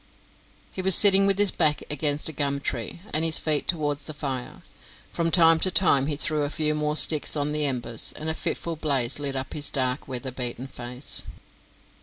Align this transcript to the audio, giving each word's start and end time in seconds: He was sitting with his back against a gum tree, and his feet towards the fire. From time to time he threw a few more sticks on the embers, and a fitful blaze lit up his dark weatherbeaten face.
He 0.71 0.81
was 0.81 0.95
sitting 0.95 1.27
with 1.27 1.37
his 1.37 1.51
back 1.51 1.83
against 1.91 2.27
a 2.27 2.33
gum 2.33 2.59
tree, 2.59 3.01
and 3.13 3.23
his 3.23 3.37
feet 3.37 3.67
towards 3.67 4.07
the 4.07 4.15
fire. 4.15 4.63
From 5.11 5.29
time 5.29 5.59
to 5.59 5.69
time 5.69 6.07
he 6.07 6.15
threw 6.15 6.41
a 6.41 6.49
few 6.49 6.73
more 6.73 6.97
sticks 6.97 7.35
on 7.35 7.51
the 7.51 7.65
embers, 7.65 8.11
and 8.17 8.27
a 8.27 8.33
fitful 8.33 8.75
blaze 8.75 9.19
lit 9.19 9.35
up 9.35 9.53
his 9.53 9.69
dark 9.69 10.07
weatherbeaten 10.07 10.65
face. 10.69 11.23